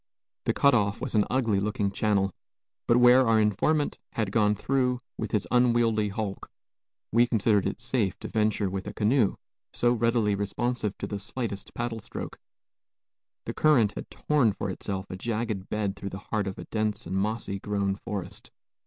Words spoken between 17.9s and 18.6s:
forest.